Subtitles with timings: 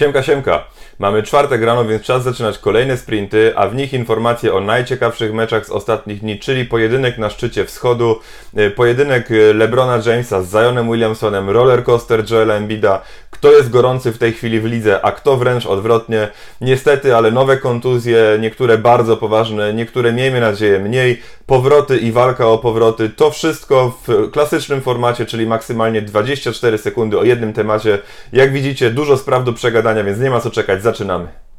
[0.00, 0.64] Siemka, siemka.
[0.98, 5.66] Mamy czwartek rano, więc czas zaczynać kolejne sprinty, a w nich informacje o najciekawszych meczach
[5.66, 8.20] z ostatnich dni, czyli pojedynek na szczycie wschodu,
[8.58, 13.02] y, pojedynek y, LeBrona Jamesa z Zionem Williamsonem, rollercoaster Joela Embida,
[13.40, 16.28] kto jest gorący w tej chwili w lidze, a kto wręcz odwrotnie.
[16.60, 22.58] Niestety, ale nowe kontuzje, niektóre bardzo poważne, niektóre miejmy nadzieję mniej, powroty i walka o
[22.58, 27.98] powroty, to wszystko w klasycznym formacie, czyli maksymalnie 24 sekundy o jednym temacie.
[28.32, 31.49] Jak widzicie, dużo spraw do przegadania, więc nie ma co czekać, zaczynamy.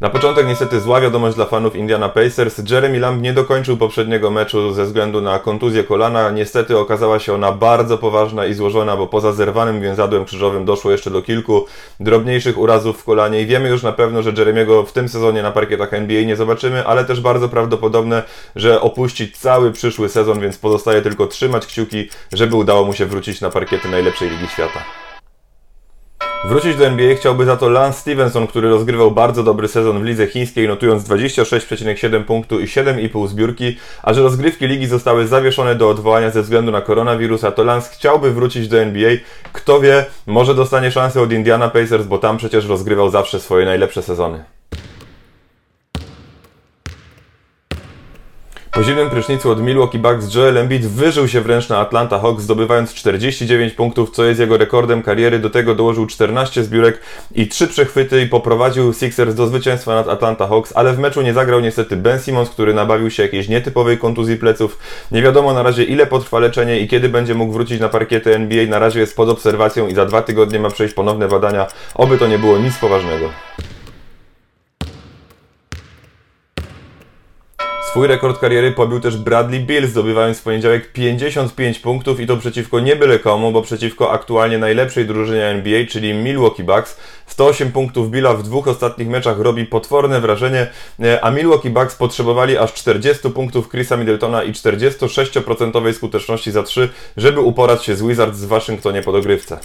[0.00, 2.70] Na początek niestety zła wiadomość dla fanów Indiana Pacers.
[2.70, 6.30] Jeremy Lamb nie dokończył poprzedniego meczu ze względu na kontuzję kolana.
[6.30, 11.10] Niestety okazała się ona bardzo poważna i złożona, bo poza zerwanym więzadłem krzyżowym doszło jeszcze
[11.10, 11.66] do kilku
[12.00, 15.50] drobniejszych urazów w kolanie i wiemy już na pewno, że Jeremiego w tym sezonie na
[15.50, 18.22] parkietach NBA nie zobaczymy, ale też bardzo prawdopodobne,
[18.56, 23.40] że opuści cały przyszły sezon, więc pozostaje tylko trzymać kciuki, żeby udało mu się wrócić
[23.40, 25.07] na parkiety najlepszej ligi świata.
[26.44, 30.26] Wrócić do NBA chciałby za to Lance Stevenson, który rozgrywał bardzo dobry sezon w lidze
[30.26, 36.30] chińskiej, notując 26,7 punktu i 7,5 zbiórki, a że rozgrywki ligi zostały zawieszone do odwołania
[36.30, 39.10] ze względu na koronawirusa, to Lance chciałby wrócić do NBA.
[39.52, 44.02] Kto wie, może dostanie szansę od Indiana Pacers, bo tam przecież rozgrywał zawsze swoje najlepsze
[44.02, 44.57] sezony.
[48.72, 52.94] Po zimnym prysznicu od Milwaukee Bucks Joel Embiid wyżył się wręcz na Atlanta Hawks, zdobywając
[52.94, 55.38] 49 punktów, co jest jego rekordem kariery.
[55.38, 57.00] Do tego dołożył 14 zbiórek
[57.34, 61.34] i 3 przechwyty i poprowadził Sixers do zwycięstwa nad Atlanta Hawks, ale w meczu nie
[61.34, 64.78] zagrał niestety Ben Simmons, który nabawił się jakiejś nietypowej kontuzji pleców.
[65.10, 68.66] Nie wiadomo na razie ile potrwa leczenie i kiedy będzie mógł wrócić na parkiety NBA.
[68.66, 71.66] Na razie jest pod obserwacją i za dwa tygodnie ma przejść ponowne badania.
[71.94, 73.30] Oby to nie było nic poważnego.
[77.98, 82.80] Swój rekord kariery pobił też Bradley Bill, zdobywając w poniedziałek 55 punktów i to przeciwko
[82.80, 86.96] nie byle komu, bo przeciwko aktualnie najlepszej drużynie NBA, czyli Milwaukee Bucks.
[87.26, 90.66] 108 punktów Billa w dwóch ostatnich meczach robi potworne wrażenie,
[91.02, 96.88] e, a Milwaukee Bucks potrzebowali aż 40 punktów Chrisa Middletona i 46% skuteczności za 3,
[97.16, 99.58] żeby uporać się z Wizards w Waszyngtonie po dogrywce.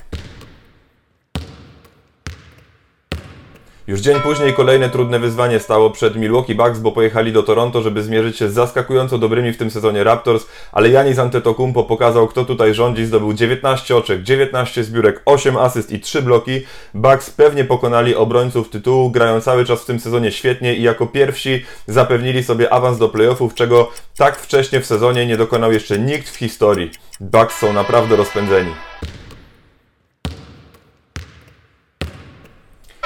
[3.87, 8.03] Już dzień później kolejne trudne wyzwanie stało przed Milwaukee Bucks, bo pojechali do Toronto, żeby
[8.03, 12.73] zmierzyć się z zaskakująco dobrymi w tym sezonie Raptors, ale Janis Antetokounmpo pokazał, kto tutaj
[12.73, 16.61] rządzi, zdobył 19 oczek, 19 zbiórek, 8 asyst i 3 bloki.
[16.93, 21.65] Bucks pewnie pokonali obrońców tytułu, grają cały czas w tym sezonie świetnie i jako pierwsi
[21.87, 26.35] zapewnili sobie awans do playoffów, czego tak wcześnie w sezonie nie dokonał jeszcze nikt w
[26.35, 26.91] historii.
[27.19, 28.71] Bucks są naprawdę rozpędzeni.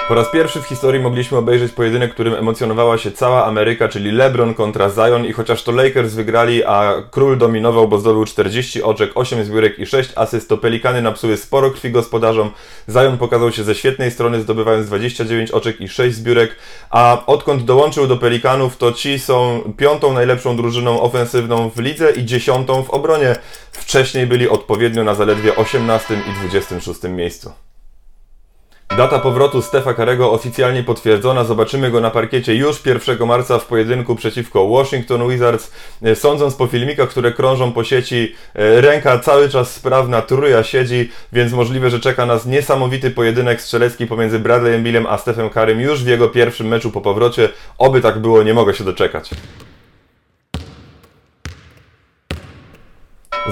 [0.07, 4.53] Po raz pierwszy w historii mogliśmy obejrzeć pojedynek, którym emocjonowała się cała Ameryka, czyli LeBron
[4.53, 9.45] kontra Zion i chociaż to Lakers wygrali, a król dominował, bo zdobył 40 oczek, 8
[9.45, 12.51] zbiórek i 6 asyst, to Pelikany napsuły sporo krwi gospodarzom.
[12.89, 16.55] Zion pokazał się ze świetnej strony, zdobywając 29 oczek i 6 zbiórek,
[16.89, 22.25] a odkąd dołączył do Pelikanów, to ci są piątą najlepszą drużyną ofensywną w lidze i
[22.25, 23.35] dziesiątą w obronie.
[23.71, 27.66] Wcześniej byli odpowiednio na zaledwie 18 i 26 miejscu.
[28.95, 31.43] Data powrotu Stefa Karego oficjalnie potwierdzona.
[31.43, 35.71] Zobaczymy go na parkiecie już 1 marca w pojedynku przeciwko Washington Wizards.
[36.03, 41.11] E, sądząc po filmikach, które krążą po sieci, e, ręka cały czas sprawna, truja siedzi,
[41.33, 46.03] więc możliwe, że czeka nas niesamowity pojedynek strzelecki pomiędzy Bradleyem Billem a Stefem Karym już
[46.03, 47.49] w jego pierwszym meczu po powrocie.
[47.77, 49.29] Oby tak było, nie mogę się doczekać.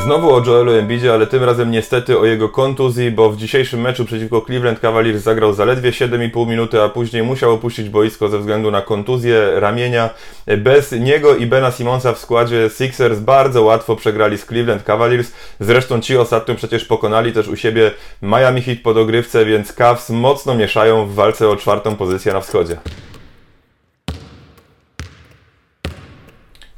[0.03, 4.05] Znowu o Joelu Embidzie, ale tym razem niestety o jego kontuzji, bo w dzisiejszym meczu
[4.05, 8.81] przeciwko Cleveland Cavaliers zagrał zaledwie 7,5 minuty, a później musiał opuścić boisko ze względu na
[8.81, 10.09] kontuzję ramienia.
[10.57, 15.31] Bez niego i Bena Simonsa w składzie Sixers bardzo łatwo przegrali z Cleveland Cavaliers.
[15.59, 17.91] Zresztą ci ostatnio przecież pokonali też u siebie
[18.21, 22.77] Miami Heat po dogrywce, więc Cavs mocno mieszają w walce o czwartą pozycję na wschodzie.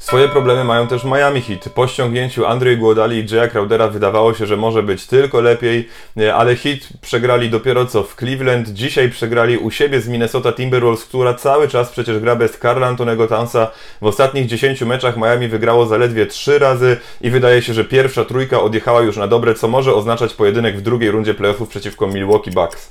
[0.07, 1.69] Swoje problemy mają też Miami Heat.
[1.69, 6.35] Po ściągnięciu Andrej Głodali i Jaya Crowdera wydawało się, że może być tylko lepiej, e,
[6.35, 8.69] ale Heat przegrali dopiero co w Cleveland.
[8.69, 13.27] Dzisiaj przegrali u siebie z Minnesota Timberwolves, która cały czas przecież gra bez Karla Antonego
[13.27, 13.71] Townsa.
[14.01, 18.61] W ostatnich 10 meczach Miami wygrało zaledwie 3 razy i wydaje się, że pierwsza trójka
[18.61, 22.89] odjechała już na dobre, co może oznaczać pojedynek w drugiej rundzie playoffów przeciwko Milwaukee Bucks.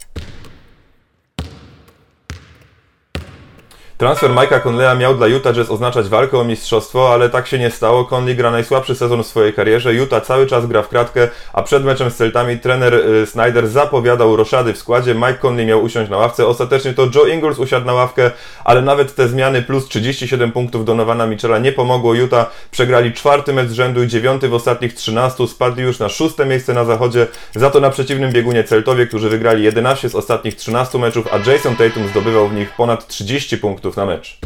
[3.99, 7.71] Transfer Mike'a Conleya miał dla Utah Jazz oznaczać walkę o mistrzostwo, ale tak się nie
[7.71, 8.05] stało.
[8.05, 9.95] Conley gra najsłabszy sezon w swojej karierze.
[9.95, 14.37] Utah cały czas gra w kratkę, a przed meczem z Celtami trener y, Snyder zapowiadał
[14.37, 15.15] roszady w składzie.
[15.15, 16.47] Mike Conley miał usiąść na ławce.
[16.47, 18.31] Ostatecznie to Joe Ingles usiadł na ławkę,
[18.65, 22.15] ale nawet te zmiany plus 37 punktów Donowana Mitchella nie pomogło.
[22.15, 25.49] Utah przegrali czwarty mecz z rzędu i dziewiąty w ostatnich 13.
[25.49, 27.27] Spadli już na szóste miejsce na zachodzie.
[27.55, 31.77] Za to na przeciwnym biegunie Celtowie, którzy wygrali 11 z ostatnich 13 meczów, a Jason
[31.77, 34.39] Tatum zdobywał w nich ponad 30 punktów na mecz.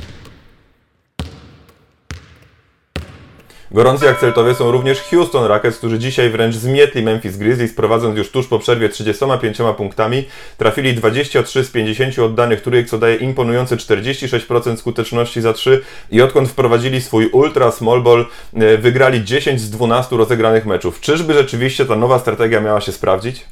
[3.72, 8.30] Gorący jak Celtowie są również Houston Rockets, którzy dzisiaj wręcz zmietli Memphis Grizzlies, prowadząc już
[8.30, 10.24] tuż po przerwie 35 punktami.
[10.58, 16.48] Trafili 23 z 50 oddanych trójek, co daje imponujące 46% skuteczności za 3 i odkąd
[16.48, 21.00] wprowadzili swój ultra small ball, e, wygrali 10 z 12 rozegranych meczów.
[21.00, 23.44] Czyżby rzeczywiście ta nowa strategia miała się sprawdzić?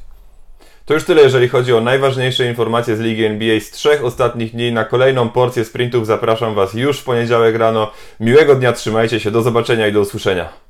[0.89, 4.71] To już tyle, jeżeli chodzi o najważniejsze informacje z Ligi NBA z trzech ostatnich dni.
[4.71, 7.91] Na kolejną porcję sprintów zapraszam Was już w poniedziałek rano.
[8.19, 10.68] Miłego dnia, trzymajcie się, do zobaczenia i do usłyszenia.